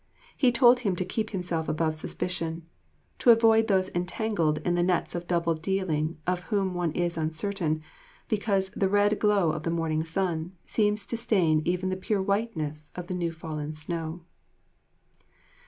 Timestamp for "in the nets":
4.65-5.13